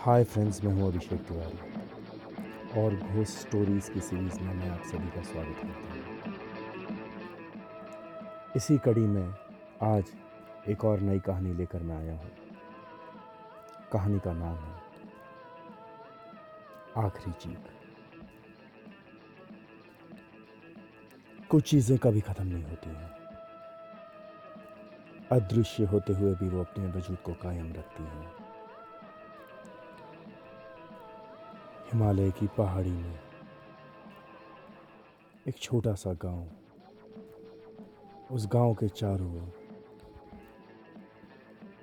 Hi 0.00 0.24
friends 0.24 0.62
मैं 0.64 0.72
हूँ 0.74 0.86
अभिषेक 0.88 1.20
तिवारी। 1.28 2.80
और 2.80 2.94
घोस्ट 2.96 3.38
स्टोरीज़ 3.38 3.90
की 3.92 4.00
सीरीज़ 4.00 4.38
में 4.40 4.54
मैं 4.54 4.68
आप 4.70 4.82
सभी 4.86 5.08
का 5.10 5.22
स्वागत 5.22 5.56
करता 5.56 5.90
हूँ। 5.90 6.34
इसी 8.56 8.76
कड़ी 8.78 9.06
में 9.06 9.34
आज 9.82 10.12
एक 10.68 10.84
और 10.84 11.00
नई 11.00 11.18
कहानी 11.26 11.52
लेकर 11.54 11.82
मैं 11.82 11.96
आया 11.96 12.14
हूँ। 12.14 12.30
कहानी 13.92 14.18
का 14.18 14.32
नाम 14.32 14.56
है, 14.56 14.74
आखिरी 17.04 17.32
चीख। 17.42 17.70
कुछ 21.50 21.70
चीज़ें 21.70 21.98
कभी 21.98 22.20
ख़त्म 22.22 22.46
नहीं 22.46 22.64
होती 22.64 22.90
हैं। 22.90 23.10
अदृश्य 25.32 25.84
होते 25.86 26.12
हुए 26.12 26.34
भी 26.34 26.48
वो 26.48 26.60
अपने 26.60 26.86
वजूद 26.88 27.18
को 27.24 27.32
कायम 27.42 27.72
रखती 27.74 28.02
हैं। 28.04 28.39
हिमालय 31.92 32.30
की 32.30 32.46
पहाड़ी 32.46 32.90
में। 32.90 33.18
एक 35.48 35.58
छोटा 35.58 35.94
सा 35.94 36.12
गाँव। 36.12 36.48
उस 38.34 38.46
गाँव 38.46 38.74
के 38.74 38.88
चारों 38.88 39.32
ओर 39.34 39.52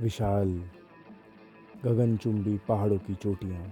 विशाल 0.02 0.70
गगनचुंबी 1.84 2.58
पहाड़ों 2.58 2.98
की 2.98 3.16
चोटियाँ 3.16 3.68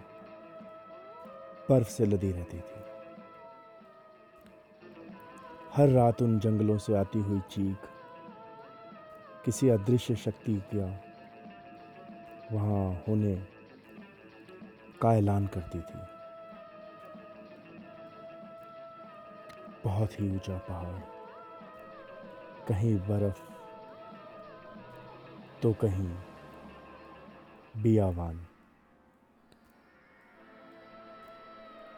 बर्फ़ 1.70 1.90
से 1.90 2.06
लदी 2.06 2.32
रहती 2.32 2.58
थी। 2.58 2.84
हर 5.74 5.90
रात 5.90 6.22
उन 6.22 6.40
जंगलों 6.40 6.78
से 6.78 6.96
आती 6.96 7.20
हुई 7.20 7.40
चीख, 7.40 7.78
किसी 9.46 9.70
अदृश्य 9.70 10.16
शक्ति 10.16 10.64
का 10.76 10.88
वहाँ 12.52 13.04
होने 13.08 13.36
का 15.02 15.16
ऐलान 15.16 15.48
करती 15.48 15.80
थी। 15.80 16.15
बहुत 19.86 20.20
ही 20.20 20.30
ऊँचा 20.36 20.58
पहाड़ 20.58 21.00
कहीं 22.68 22.96
बर्फ़ 23.00 23.42
तो 25.62 25.74
कहीं 25.74 26.10
बियावान। 27.84 28.46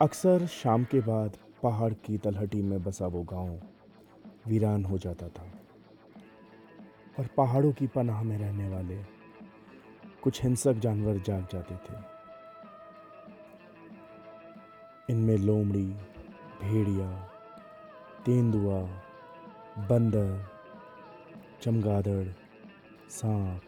अक्सर 0.01 0.45
शाम 0.47 0.83
के 0.83 0.99
बाद 0.99 1.37
पहाड़ 1.63 1.93
की 1.93 2.17
तलहटी 2.17 2.61
में 2.61 2.83
बसा 2.83 3.07
वो 3.07 3.23
गाँव 3.23 3.59
वीरान 4.47 4.85
हो 4.85 4.97
जाता 4.97 5.27
था। 5.27 5.51
और 7.19 7.27
पहाड़ों 7.37 7.71
की 7.71 7.87
पनाह 7.87 8.23
में 8.23 8.37
रहने 8.37 8.69
वाले 8.69 8.97
कुछ 10.23 10.43
हिंसक 10.43 10.73
जानवर 10.73 11.17
जाग 11.17 11.47
जाते 11.53 11.75
थे। 11.75 11.97
इनमें 15.09 15.37
लोमड़ी, 15.37 15.87
भेड़िया 16.61 17.09
तेंदुआ, 18.27 18.81
बंदर, 19.89 20.45
चमगादड़, 21.61 22.27
सांप, 23.09 23.61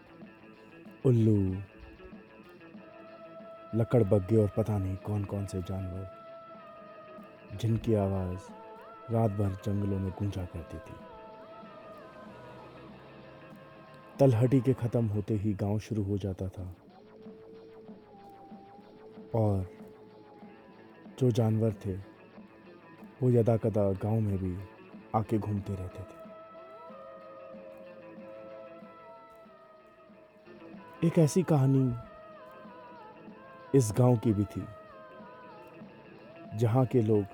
उल्लू, 1.05 1.55
लकड़बग्गे 3.75 4.37
और 4.37 4.51
पता 4.57 4.77
नहीं 4.77 4.95
कौन 4.95 5.23
कौन 5.23 5.45
से 5.45 5.61
जानवर, 5.61 6.11
जिनकी 7.61 7.93
आवाज़ 7.93 8.39
रात 9.13 9.31
भर 9.31 9.57
जंगलों 9.65 9.99
में 9.99 10.11
गूंजा 10.11 10.45
करती 10.45 10.77
थी। 10.77 10.93
तलहटी 14.19 14.61
के 14.61 14.73
ख़त्म 14.73 15.05
होते 15.05 15.33
ही 15.33 15.53
गाँव 15.53 15.79
शुरू 15.79 16.03
हो 16.03 16.17
जाता 16.17 16.47
था। 16.47 16.75
और 19.35 19.69
जो 21.19 21.31
जानवर 21.31 21.73
थे 21.85 22.08
वो 23.21 23.29
यदा 23.29 23.55
कदा 23.57 23.83
गाँव 24.03 24.19
में 24.19 24.37
भी 24.37 24.57
आके 25.15 25.37
घूमते 25.37 25.73
रहते 25.75 25.99
थे। 25.99 26.17
एक 31.07 31.17
ऐसी 31.19 31.43
कहानी 31.43 31.93
इस 33.73 33.91
गाँव 33.97 34.17
की 34.17 34.33
भी 34.33 34.43
थी, 34.45 34.63
जहाँ 36.57 36.85
के 36.85 37.01
लोग 37.01 37.25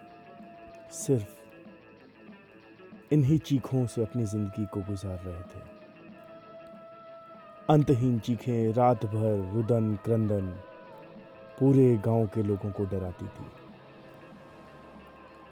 सिर्फ़ 0.94 1.34
इन्हीं 3.14 3.38
चीखों 3.40 3.86
से 3.86 4.02
अपनी 4.04 4.24
ज़िंदगी 4.26 4.66
को 4.66 4.82
गुजार 4.82 5.20
रहे 5.26 5.42
थे। 5.42 5.60
अंतहीन 7.70 8.20
चीखें 8.20 8.74
रात 8.74 9.06
भर 9.06 9.52
रुदन 9.54 9.96
क्रंदन 10.06 10.46
पूरे 11.60 11.96
गाँव 12.06 12.26
के 12.28 12.44
लोगों 12.44 12.72
को 12.72 12.86
डराती 12.86 13.28
थी। 13.28 13.46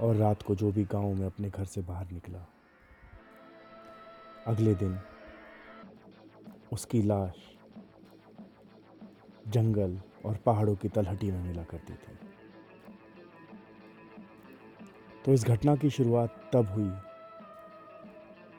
और 0.04 0.16
रात 0.16 0.42
को 0.42 0.56
जो 0.56 0.72
भी 0.72 0.84
गाँव 0.84 1.14
में 1.14 1.26
अपने 1.26 1.50
घर 1.50 1.66
से 1.66 1.82
बाहर 1.82 2.12
निकला। 2.12 2.40
अगले 4.48 4.74
दिन 4.76 4.98
उसकी 6.72 7.02
लाश 7.02 7.36
जंगल 9.48 9.98
और 10.26 10.36
पहाड़ों 10.36 10.76
की 10.76 10.90
तलहटी 10.90 11.32
में 11.32 11.44
मिला 11.44 11.64
करती 11.64 11.94
थी। 11.94 12.18
तो 15.26 15.34
इस 15.34 15.46
घटना 15.46 15.76
की 15.76 15.90
शुरुआत 15.90 16.50
तब 16.54 16.68
हुई, 16.68 16.92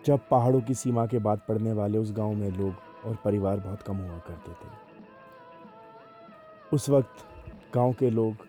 जब 0.07 0.29
पहाड़ों 0.29 0.61
की 0.61 0.75
सीमा 0.75 1.07
के 1.07 1.19
बाद 1.19 1.41
पड़ने 1.49 1.73
वाले 1.73 1.99
उस 1.99 2.13
गाँव 2.13 2.33
में 2.33 2.51
लोग 2.51 2.75
और 3.05 3.17
परिवार 3.25 3.61
बहुत 3.61 3.83
कम 3.83 3.97
हुआ 3.97 4.19
करते 4.19 4.53
थे। 4.53 4.73
उस 6.73 6.89
वक्त 6.89 7.25
गाँव 7.75 7.93
के 7.93 8.11
लोग 8.11 8.47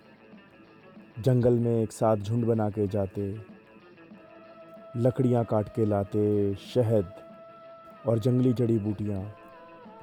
जंगल 1.19 1.53
में 1.53 1.81
एक 1.83 1.91
साथ 1.91 2.17
झुंड 2.17 2.45
बना 2.45 2.69
के 2.69 2.87
जाते, 2.87 3.21
लकड़ियाँ 4.97 5.43
काट 5.45 5.69
के 5.69 5.85
लाते, 5.85 6.55
शहद 6.55 7.13
और 8.07 8.19
जंगली 8.19 8.53
जड़ी 8.53 8.77
बूटियाँ 8.79 9.21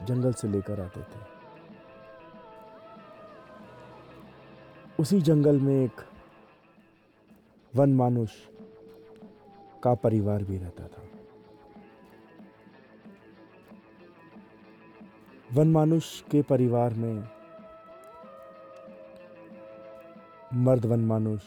जंगल 0.05 0.33
से 0.33 0.49
लेकर 0.49 0.81
आते 0.81 1.01
थे। 1.01 1.21
उसी 4.99 5.21
जंगल 5.21 5.61
में 5.61 5.85
एक 5.85 6.01
वन 7.77 7.95
मानुष 7.95 8.31
का 9.83 9.95
परिवार 9.95 10.45
भी 10.45 10.59
रहता 10.59 10.87
था। 10.87 11.03
वन 15.53 15.69
मानुष 15.69 16.21
के 16.23 16.43
परिवार 16.43 16.95
में 16.95 17.42
मर्द 20.55 20.85
वन 20.87 21.01
मानुष 21.01 21.43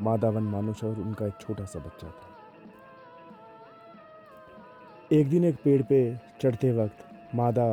मादा 0.00 0.28
वन 0.28 0.42
मानुष 0.42 0.84
और 0.84 0.98
उनका 1.00 1.26
एक 1.26 1.34
छोटा 1.40 1.64
सा 1.64 1.78
बच्चा 1.78 2.08
था। 2.08 2.28
एक 5.12 5.28
दिन 5.30 5.44
एक 5.44 5.56
पेड़ 5.64 5.82
पे 5.82 5.98
चढ़ते 6.40 6.72
वक्त 6.72 7.04
मादा 7.34 7.66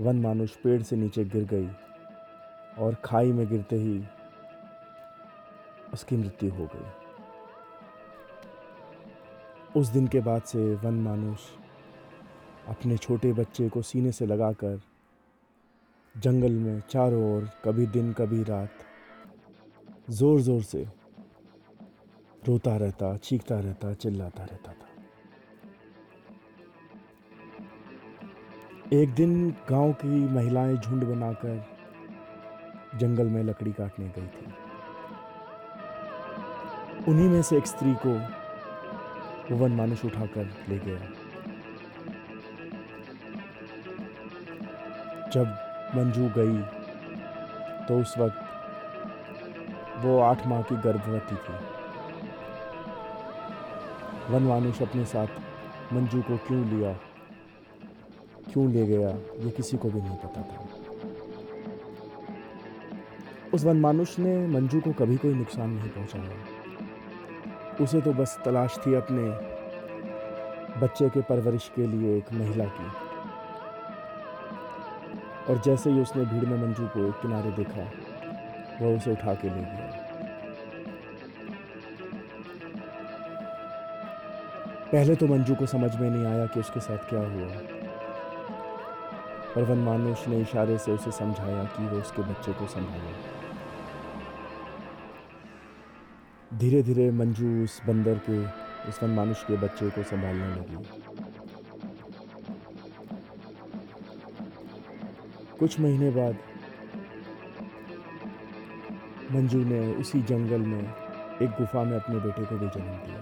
वन 0.00 0.20
मानुष 0.20 0.56
पेड़ 0.56 0.82
से 0.82 0.96
नीचे 0.96 1.24
गिर 1.24 1.44
गई 1.44 1.68
और 2.78 2.94
खाई 2.94 3.32
में 3.32 3.48
गिरते 3.48 3.76
ही 3.76 4.04
उसकी 5.92 6.16
मृत्यु 6.16 6.50
हो 6.50 6.68
गई। 6.74 6.86
उस 9.80 9.88
दिन 9.88 10.06
के 10.08 10.20
बाद 10.20 10.42
से 10.42 10.74
वन 10.74 10.94
मानुष 10.94 11.40
अपने 12.68 12.96
छोटे 12.96 13.32
बच्चे 13.32 13.68
को 13.68 13.82
सीने 13.82 14.12
से 14.12 14.26
लगाकर 14.26 14.80
जंगल 16.14 16.52
में 16.52 16.82
चारों 16.90 17.36
ओर 17.36 17.50
कभी 17.64 17.86
दिन, 17.86 18.12
कभी 18.12 18.42
रात 18.42 18.70
ज़ोर 20.08 20.40
ज़ोर 20.40 20.62
से। 20.62 20.86
रोता 22.48 22.76
रहता, 22.76 23.16
चीखता 23.16 23.58
रहता, 23.60 23.92
चिल्लाता 23.94 24.44
रहता 24.44 24.72
था। 24.72 24.88
एक 28.92 29.14
दिन 29.14 29.50
गाँव 29.70 29.92
की 29.92 30.28
महिलाएँ 30.28 30.76
झुंड 30.76 31.04
बनाकर 31.04 31.64
जंगल 32.98 33.26
में 33.26 33.42
लकड़ी 33.44 33.72
काटने 33.72 34.08
गई 34.08 34.26
थी। 34.26 34.52
उन्हीं 37.08 37.28
में 37.28 37.42
से 37.42 37.56
एक 37.56 37.66
स्त्री 37.66 37.94
को 38.06 38.12
वो 39.50 39.56
वन 39.56 39.72
मानुष 39.72 40.04
उठाकर 40.04 40.44
ले 40.68 40.78
गया। 40.78 40.98
जब 45.30 45.46
मंजू 45.96 46.28
गई 46.36 46.62
तो 47.86 48.00
उस 48.00 48.18
वक्त 48.18 48.43
वो 50.04 50.18
आठ 50.20 50.46
माह 50.46 50.62
की 50.62 50.76
गर्भवती 50.76 51.36
थी। 51.36 51.54
वनवानुष 54.32 54.82
अपने 54.82 55.04
साथ 55.04 55.26
मंजू 55.92 56.22
को 56.22 56.36
क्यों 56.36 56.64
लिया? 56.64 56.92
क्यों 58.52 58.70
ले 58.70 58.86
गया? 58.86 59.08
ये 59.44 59.50
किसी 59.50 59.76
को 59.76 59.90
भी 59.90 60.00
नहीं 60.00 60.16
पता 60.16 60.42
था। 60.42 60.66
उस 63.54 63.64
वनमानुष 63.64 64.18
ने 64.18 64.46
मंजू 64.46 64.80
को 64.80 64.92
कभी 64.92 65.16
कोई 65.16 65.34
नुकसान 65.34 65.70
नहीं 65.70 65.88
पहुँचाया। 65.88 66.34
उसे 67.80 68.00
तो 68.00 68.12
बस 68.12 68.38
तलाश 68.44 68.78
थी 68.86 68.94
अपने 68.94 69.22
बच्चे 70.80 71.08
के 71.08 71.20
परवरिश 71.20 71.70
के 71.76 71.86
लिए 71.86 72.16
एक 72.16 72.32
महिला 72.32 72.64
की। 72.64 72.88
और 75.52 75.58
जैसे 75.58 75.90
ही 75.90 76.00
उसने 76.00 76.24
भीड़ 76.24 76.44
में 76.44 76.58
मंजू 76.62 76.86
को 76.86 77.08
एक 77.08 77.14
किनारे 77.14 77.50
देखा 77.50 77.90
वह 78.84 78.96
उसे 78.96 79.12
उठा 79.12 79.34
के 79.34 79.48
ले 79.48 79.60
गया। 79.60 79.92
पहले 84.92 85.14
तो 85.14 85.26
मंजू 85.26 85.54
को 85.54 85.66
समझ 85.66 85.94
में 85.96 86.10
नहीं 86.10 86.26
आया 86.26 86.46
कि 86.46 86.60
उसके 86.60 86.80
साथ 86.80 86.98
क्या 87.08 87.20
हुआ। 87.20 87.48
पर 89.54 89.62
वन 89.62 89.78
मानुष 89.78 90.28
ने 90.28 90.40
इशारे 90.40 90.78
से 90.78 90.92
उसे 90.92 91.10
समझाया 91.10 91.64
कि 91.64 91.86
वो 91.86 91.98
उसके 91.98 92.22
बच्चे 92.22 92.52
को 92.52 92.66
संभाले। 92.66 93.12
धीरे 96.58 96.82
धीरे 96.82 97.10
मंजू 97.10 97.64
उस 97.64 97.80
बंदर 97.86 98.18
के, 98.30 98.38
उस 98.88 99.02
वनमानुष 99.02 99.42
के 99.42 99.56
बच्चे 99.56 99.90
को 99.90 100.02
संभालने 100.02 100.48
लगी। 100.48 100.76
कुछ 105.58 105.80
महीने 105.80 106.10
बाद 106.10 106.36
मंजू 109.32 109.58
ने 109.64 109.80
उसी 109.94 110.20
जंगल 110.22 110.60
में 110.62 110.82
एक 111.42 111.50
गुफा 111.50 111.82
में 111.84 111.96
अपने 111.96 112.16
बेटे 112.20 112.44
को 112.44 112.56
भी 112.58 112.68
जन्म 112.68 112.96
दिया। 113.04 113.20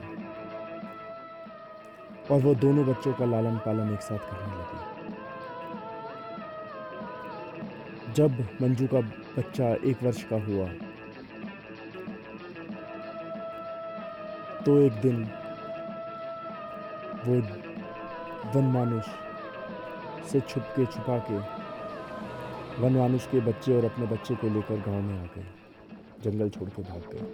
और 2.31 2.41
वो 2.41 2.55
दोनों 2.55 2.85
बच्चों 2.87 3.13
का 3.13 3.25
लालन 3.25 3.57
पालन 3.59 3.93
एक 3.95 4.03
साथ 4.03 4.19
करने 4.31 4.55
लगी। 4.57 4.81
जब 8.13 8.31
मंजू 8.63 8.87
का 8.87 9.01
बच्चा 9.37 9.69
एक 9.91 10.03
वर्ष 10.03 10.23
का 10.33 10.37
हुआ 10.47 10.69
तो 14.65 14.71
एक 14.81 14.93
दिन 15.03 15.17
वो 17.25 17.35
वन 18.53 18.67
मानुष 18.75 19.07
से 20.31 20.41
छुप 20.41 20.65
के 20.77 20.85
छुपा 20.87 21.17
के 21.31 21.39
वन 22.83 22.93
मानुष 22.93 23.27
के 23.27 23.41
बच्चे 23.41 23.77
और 23.77 23.85
अपने 23.85 24.07
बच्चे 24.07 24.35
को 24.35 24.49
लेकर 24.49 24.77
गाँव 24.87 25.01
में 25.01 25.17
आ 25.21 25.27
गए। 25.35 25.47
जंगल 26.25 26.49
छोड़ 26.49 26.69
के 26.69 26.83
भाग 26.83 27.03
गए 27.13 27.25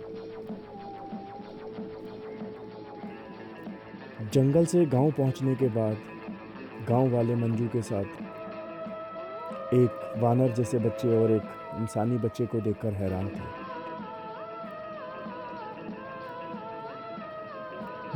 जंगल 4.33 4.65
से 4.67 4.85
गाँव 4.87 5.11
पहुँचने 5.11 5.55
के 5.55 5.69
बाद, 5.69 5.97
गाँव 6.89 7.11
वाले 7.11 7.35
मंजू 7.35 7.67
के 7.69 7.83
साथ, 7.83 8.05
एक 9.75 10.15
वानर 10.19 10.53
जैसे 10.53 10.79
बच्चे 10.79 11.17
और 11.19 11.31
एक 11.31 11.43
इंसानी 11.79 12.19
बच्चे 12.19 12.47
को 12.47 12.61
देखकर 12.61 12.93
हैरान 12.93 13.29
थे। 13.29 13.47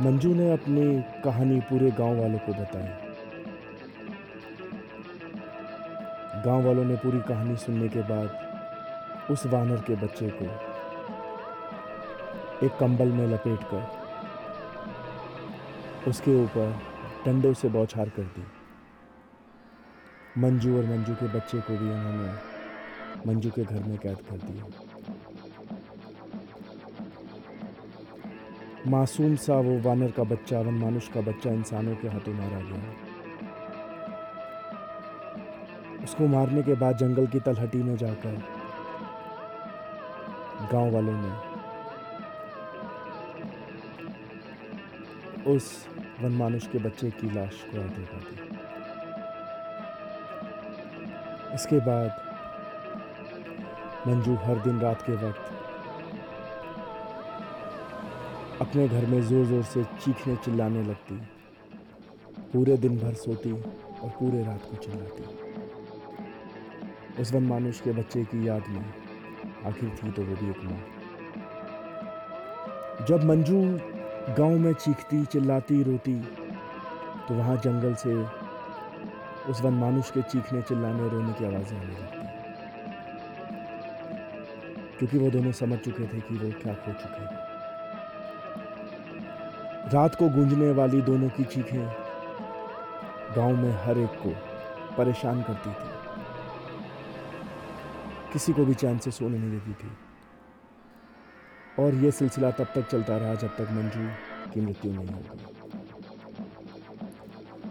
मंजू 0.03 0.33
ने 0.33 0.51
अपनी 0.51 0.85
कहानी 1.23 1.59
पूरे 1.59 1.91
गाँव 1.91 2.21
वालों 2.21 2.39
को 2.39 2.53
बताई। 2.53 2.87
गाँव 6.45 6.65
वालों 6.65 6.85
ने 6.85 6.95
पूरी 6.95 7.19
कहानी 7.19 7.55
सुनने 7.55 7.87
के 7.89 8.01
बाद 8.01 8.52
उस 9.31 9.45
वानर 9.45 9.81
के 9.81 9.95
बच्चे 9.95 10.29
को 10.31 10.45
एक 12.65 12.71
कंबल 12.79 13.11
में 13.11 13.27
लपेट 13.27 13.59
कर 13.63 13.83
उसके 16.09 16.33
ऊपर 16.43 16.67
डंडों 17.25 17.53
से 17.53 17.69
बौछार 17.69 18.09
कर 18.09 18.23
दी। 18.35 18.43
मंजू 20.37 20.77
और 20.77 20.85
मंजू 20.85 21.13
के 21.13 21.27
बच्चे 21.27 21.59
को 21.59 21.77
भी 21.77 21.89
उन्होंने 21.89 22.29
मंजू 23.27 23.49
के 23.49 23.63
घर 23.63 23.83
में 23.83 23.97
कैद 23.97 24.17
कर 24.29 24.37
दिया। 24.37 24.63
मासूम 28.87 29.35
सा 29.35 29.55
वो 29.55 29.79
वानर 29.79 30.11
का 30.11 30.23
बच्चा, 30.23 30.59
वन 30.59 30.73
मानुष 30.73 31.07
का 31.07 31.21
बच्चा 31.21 31.49
इंसानों 31.49 31.95
के 31.95 32.07
हाथों 32.07 32.33
मारा 32.33 32.59
गया। 32.61 32.81
उसको 36.03 36.27
मारने 36.27 36.61
के 36.61 36.73
बाद 36.75 36.97
जंगल 36.97 37.27
की 37.27 37.39
तलहटी 37.39 37.83
में 37.83 37.95
जाकर 37.97 38.52
गाँव 40.73 40.87
वालों 40.93 41.17
ने 41.21 41.31
उस 45.45 45.65
वनमानुष 46.21 46.67
के 46.67 46.79
बच्चे 46.79 47.09
की 47.11 47.27
लाश 47.33 47.55
को 47.71 47.81
आगे 47.81 48.03
कर 48.05 48.21
दी। 48.27 48.35
इसके 51.55 51.79
बाद 51.87 52.09
मंजू 54.07 54.33
हर 54.45 54.57
दिन 54.63 54.79
रात 54.79 55.01
के 55.01 55.15
वक्त 55.25 55.45
अपने 58.61 58.87
घर 58.87 59.05
में 59.05 59.21
ज़ोर 59.21 59.45
ज़ोर 59.45 59.63
से 59.65 59.83
चीखने 59.83 60.35
चिल्लाने 60.45 60.83
लगती, 60.83 61.15
पूरे 62.53 62.77
दिन 62.77 62.97
भर 62.99 63.13
सोती 63.21 63.51
और 63.51 64.09
पूरे 64.19 64.43
रात 64.43 64.61
को 64.71 64.75
चिल्लाती। 64.83 65.23
उस 67.21 67.33
वन 67.33 67.43
मानुष 67.47 67.79
के 67.81 67.91
बच्चे 67.91 68.23
की 68.25 68.47
याद 68.47 68.63
में 68.69 68.83
आखिर 69.65 69.89
थी 69.89 70.11
तो 70.11 70.21
वो 70.21 70.35
भी 70.35 70.49
एक 70.49 70.63
माँ 70.63 70.79
जब 73.07 73.23
मंजू 73.23 73.61
गाँव 74.37 74.57
में 74.59 74.73
चीखती, 74.73 75.23
चिल्लाती, 75.25 75.81
रोती 75.83 76.15
तो 77.27 77.35
वहाँ 77.35 77.55
जंगल 77.57 77.93
से 77.95 78.13
उस 79.51 79.61
वन 79.61 79.73
मानुष 79.73 80.11
के 80.11 80.21
चीखने, 80.21 80.61
चिल्लाने, 80.61 81.09
रोने 81.09 81.33
की 81.33 81.45
आवाज़ें 81.45 81.77
आने 81.77 81.87
लगती 81.87 82.21
क्योंकि 84.97 85.17
वो 85.17 85.29
दोनों 85.31 85.51
समझ 85.51 85.79
चुके 85.79 86.03
थे 86.03 86.19
कि 86.19 86.35
वो 86.35 86.51
क्या 86.61 86.73
खो 86.73 86.91
चुके 86.93 87.21
हैं। 87.21 87.41
रात 89.93 90.15
को 90.15 90.29
गूंजने 90.29 90.71
वाली 90.71 91.01
दोनों 91.01 91.29
की 91.29 91.43
चीखें 91.43 91.85
गाँव 93.35 93.55
में 93.55 93.73
हर 93.85 93.97
एक 93.97 94.13
को 94.23 94.29
परेशान 94.97 95.41
करती 95.41 95.69
थी। 95.69 95.92
किसी 98.33 98.53
को 98.53 98.65
भी 98.65 98.73
चैन 98.73 98.97
से 98.97 99.11
सोने 99.11 99.37
नहीं 99.37 99.51
देती 99.51 99.73
थी। 99.73 99.91
और 101.79 101.95
यह 101.95 102.11
सिलसिला 102.11 102.51
तब 102.51 102.67
तक 102.75 102.89
चलता 102.89 103.17
रहा 103.17 103.35
जब 103.35 103.47
तक 103.47 103.67
मंजू 103.71 104.07
की 104.53 104.61
मृत्यु 104.61 104.91
नहीं 104.93 105.07
हो 105.07 105.19
गई। 105.19 105.39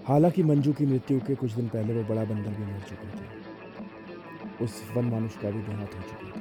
हालाँकि 0.09 0.43
मंजू 0.43 0.73
की 0.73 0.87
मृत्यु 0.87 1.21
के 1.21 1.35
कुछ 1.35 1.53
दिन 1.53 1.69
पहले 1.69 1.95
वो 1.95 2.03
बड़ा 2.09 2.25
बंदर 2.25 2.51
भी 2.51 2.65
मर 2.73 2.81
चुके 2.81 3.09
थे। 3.09 3.25
उस 4.65 4.73
वन 4.97 5.05
मानुष 5.05 5.37
का 5.37 5.51
भी 5.51 5.63
देहांत 5.63 5.95
हो 5.95 6.01
चुका 6.03 6.31
था। 6.31 6.41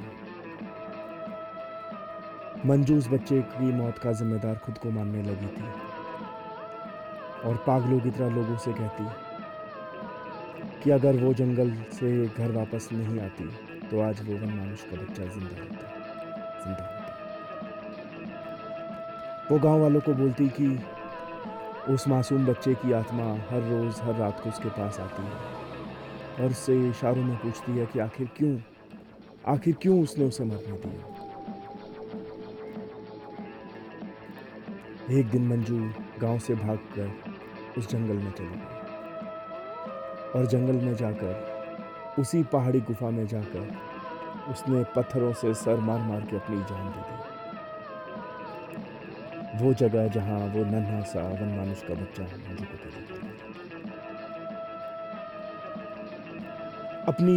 मंजू 2.66 2.98
उस 2.98 3.08
बच्चे 3.08 3.40
की 3.40 3.72
मौत 3.72 3.98
का 3.98 4.12
जिम्मेदार 4.12 4.56
खुद 4.56 4.78
को 4.78 4.90
मानने 4.90 5.22
लगी 5.22 5.46
थी। 5.46 5.66
और 7.48 7.54
पागलों 7.66 8.00
की 8.00 8.10
तरह 8.10 8.28
लोगों 8.34 8.56
से 8.56 8.72
कहती 8.72 9.04
कि 10.82 10.90
अगर 10.90 11.16
वो 11.16 11.34
जंगल 11.34 11.72
से 11.92 12.26
घर 12.26 12.50
वापस 12.50 12.88
नहीं 12.92 13.20
आती 13.20 13.71
आज 14.00 14.20
वन 14.22 14.50
मानुष 14.50 14.82
का 14.84 14.96
बच्चा 14.96 15.24
ज़िंदा 15.24 15.62
होता 15.62 15.86
ज़िंदा 16.60 16.84
होता 16.84 17.02
वो 19.50 19.58
गाँव 19.58 19.80
वालों 19.80 20.00
को 20.00 20.14
बोलती 20.14 20.48
कि 20.60 20.68
उस 21.92 22.06
मासूम 22.08 22.46
बच्चे 22.46 22.74
की 22.74 22.92
आत्मा 22.92 23.24
हर 23.50 23.62
रोज़ 23.62 24.00
हर 24.02 24.14
रात 24.16 24.40
को 24.40 24.48
उसके 24.48 24.68
पास 24.70 25.00
आती 25.00 25.22
है 25.22 25.36
और 26.40 26.50
उससे 26.50 26.74
इशारों 26.88 27.24
में 27.24 27.36
पूछती 27.36 27.72
है 27.72 27.86
कि 27.86 27.98
आखिर 27.98 28.28
क्यों 28.36 28.56
आखिर 29.46 29.74
क्यों 29.82 30.02
उसने 30.02 30.24
उसे 30.24 30.44
मरने 30.44 30.78
दिया 30.78 31.20
एक 35.10 35.26
दिन 35.30 35.48
मंजू 35.48 35.78
गाँव 36.20 36.38
से 36.38 36.54
भागकर 36.56 37.08
उस 37.78 37.90
जंगल 37.90 38.16
में 38.16 38.30
चली 38.30 38.46
गई 38.46 38.72
और 40.34 40.46
जंगल 40.46 40.84
में 40.84 40.94
जाकर 40.96 41.34
उसी 42.18 42.42
पहाड़ी 42.42 42.80
गुफा 42.80 43.10
में 43.10 43.26
जाकर 43.26 43.91
उसने 44.50 44.82
पत्थरों 44.96 45.32
से 45.32 45.54
सर 45.54 45.76
मार 45.80 46.00
मार 46.00 46.20
के 46.20 46.36
अपनी 46.36 46.56
जान 46.70 46.86
दे 46.92 47.00
दी। 47.00 47.16
वो 49.58 49.72
जगह 49.74 50.08
जहाँ 50.08 50.38
वो 50.54 50.64
नन्हा 50.64 51.00
सा 51.02 51.20
वन 51.20 51.50
मानुष 51.56 51.82
का 51.82 51.94
बच्चा 51.94 52.22
देखता 52.22 52.88
अपनी 57.08 57.34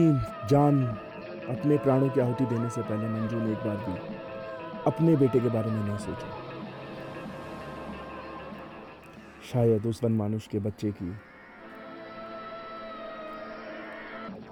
जान, 0.50 0.76
अपने 1.50 1.78
प्राणों 1.78 2.10
की 2.10 2.22
आहुति 2.22 2.46
देने 2.46 2.70
से 2.70 2.82
पहले 2.82 3.08
मंजू 3.10 3.40
ने 3.40 3.52
एक 3.52 3.58
बार 3.58 3.78
भी 3.86 3.94
अपने 4.88 5.16
बेटे 5.16 5.40
के 5.40 5.50
बारे 5.50 5.72
में 5.72 5.84
नहीं 5.84 5.98
सोचा। 5.98 6.30
शायद 9.52 9.86
उस 9.86 10.04
वन 10.04 10.12
मानुष 10.12 10.48
के 10.48 10.60
बच्चे 10.60 10.92
की 10.92 11.10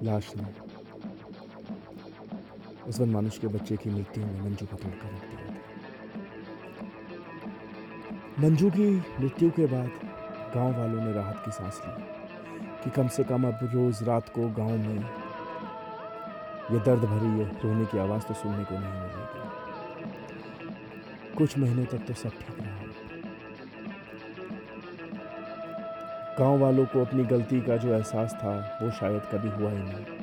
लाश 0.03 0.33
ने 0.37 0.43
उस 2.87 2.99
वन 2.99 3.09
मानुष 3.09 3.37
के 3.37 3.47
बच्चे 3.47 3.75
की 3.77 3.89
मृत्यु 3.89 4.25
में 4.25 4.41
मंजू 4.41 4.65
को 4.65 4.77
तोड़कर 4.77 5.07
रख 5.07 5.21
दिया 5.29 5.41
मंजू 8.39 8.69
की 8.69 8.87
मृत्यु 9.19 9.49
के 9.51 9.65
बाद 9.65 9.89
गाँव 10.55 10.71
वालों 10.79 11.01
ने 11.01 11.11
राहत 11.13 11.37
की 11.45 11.51
सांस 11.51 11.81
ली 11.85 11.93
कि 12.83 12.89
कम 12.89 13.07
से 13.07 13.23
कम 13.23 13.47
अब 13.47 13.59
रोज़ 13.73 14.03
रात 14.03 14.29
को 14.29 14.47
गाँव 14.49 14.77
में 14.77 14.99
ये 16.71 16.79
दर्द 16.79 17.03
भरी 17.03 17.43
रोने 17.63 17.85
की 17.85 17.97
आवाज़ 17.97 18.23
तो 18.23 18.33
सुनने 18.33 18.63
को 18.63 18.75
नहीं 18.79 18.93
मिलेगी। 18.93 19.41
कुछ 21.37 21.57
महीनों 21.57 21.85
तक 21.85 22.01
तो 22.07 22.13
सब 22.13 22.29
ठीक 22.29 22.57
रहा। 22.59 22.81
गाँव 26.39 26.59
वालों 26.59 26.85
को 26.85 27.01
अपनी 27.01 27.23
गलती 27.25 27.61
का 27.61 27.77
जो 27.77 27.89
एहसास 27.93 28.33
था, 28.33 28.79
वो 28.81 28.91
शायद 28.91 29.21
कभी 29.33 29.49
हुआ 29.49 29.71
ही 29.71 29.77
नहीं। 29.77 30.22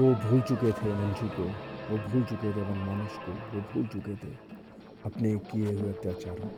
तो 0.00 0.06
भूल 0.06 0.40
चुके 0.40 0.70
थे 0.72 0.92
मंजू 0.94 1.26
को, 1.28 1.42
वो 1.90 1.96
भूल 2.08 2.22
चुके 2.24 2.52
थे 2.52 2.62
वन 2.62 2.78
मानुष 2.78 3.16
को, 3.16 3.32
वो 3.32 3.60
भूल 3.72 3.86
चुके 3.86 4.14
थे 4.16 4.28
अपने 5.06 5.34
किए 5.50 5.72
हुए 5.74 5.90
अत्याचारों 5.92 6.48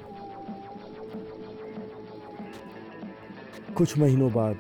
कुछ 3.75 3.97
महीनों 3.99 4.33
बाद 4.33 4.57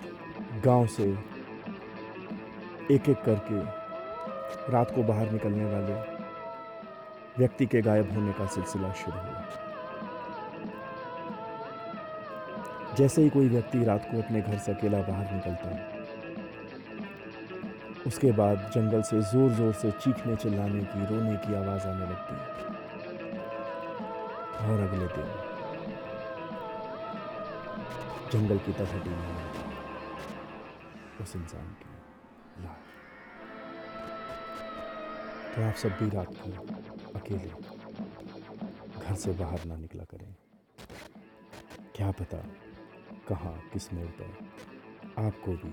गाँव 0.64 0.86
से 0.86 1.04
एक 2.94 3.08
एक 3.08 3.22
करके 3.22 3.60
रात 4.72 4.94
को 4.94 5.02
बाहर 5.02 5.30
निकलने 5.30 5.64
वाले 5.64 6.00
व्यक्ति 7.38 7.66
के 7.66 7.82
गायब 7.82 8.12
होने 8.14 8.32
का 8.32 8.46
सिलसिला 8.46 8.92
शुरू 8.92 9.18
हुआ। 9.18 9.46
जैसे 12.96 13.22
ही 13.22 13.30
कोई 13.30 13.48
व्यक्ति 13.48 13.84
रात 13.84 14.10
को 14.10 14.22
अपने 14.22 14.40
घर 14.40 14.58
से 14.58 14.72
अकेला 14.72 15.02
बाहर 15.02 15.34
निकलता 15.34 15.68
है 15.68 15.91
उसके 18.06 18.30
बाद 18.32 18.70
जंगल 18.74 19.02
से 19.02 19.20
ज़ोर 19.22 19.50
ज़ोर 19.54 19.72
से 19.72 19.90
चीखने 19.92 20.36
चिल्लाने 20.36 20.84
की, 20.84 21.04
रोने 21.06 21.36
की 21.36 21.54
आवाज़ 21.54 21.86
आने 21.88 22.06
लगती। 22.06 22.34
और 24.62 24.80
अगले 24.80 25.06
दिन, 25.14 25.28
जंगल 28.32 28.58
की 28.58 28.72
तलहटी 28.72 29.10
में, 29.10 29.34
उस 31.22 31.36
इंसान 31.36 31.66
की 31.80 31.90
लाश। 32.64 32.90
तो 35.54 35.62
आप 35.62 35.74
सब 35.74 35.96
भी 35.98 36.08
रात 36.16 36.34
को 36.42 36.50
अकेले 37.18 37.50
घर 39.00 39.14
से 39.14 39.32
बाहर 39.34 39.64
ना 39.66 39.76
निकला 39.76 40.04
करें। 40.04 40.34
क्या 41.96 42.10
पता 42.20 42.38
कहाँ, 43.28 43.56
किस 43.72 43.92
मोड़ 43.92 44.06
पर 44.20 44.30
आपको 45.26 45.52
भी 45.52 45.72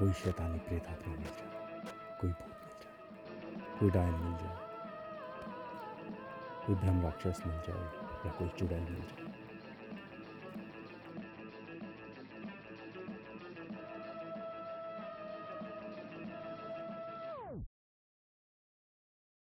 कोई 0.00 0.12
शैतानी 0.18 0.58
प्रेत 0.58 0.86
आत्मा 0.88 1.14
मिल 1.14 1.24
जाए, 1.38 1.50
कोई 2.20 2.30
भूत 2.30 2.60
मिल 2.60 2.74
जाए, 2.82 3.78
कोई 3.80 3.90
डायन 3.90 4.14
मिल 4.14 4.36
जाए, 4.38 4.56
कोई 6.66 6.74
ब्रह्म 6.76 7.02
राक्षस 7.04 7.42
मिल 7.46 7.58
जाए 7.66 7.84
या 8.26 8.32
कोई 8.38 8.48
चुड़ैल 8.58 8.82
मिल 8.82 9.04
जाए। 9.10 9.29